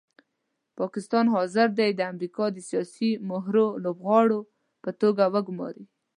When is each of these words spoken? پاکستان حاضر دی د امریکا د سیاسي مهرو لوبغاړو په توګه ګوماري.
پاکستان 0.79 1.25
حاضر 1.35 1.67
دی 1.79 1.89
د 1.95 2.01
امریکا 2.11 2.45
د 2.51 2.57
سیاسي 2.69 3.11
مهرو 3.29 3.67
لوبغاړو 3.83 4.39
په 4.83 4.89
توګه 5.01 5.23
ګوماري. 5.47 5.85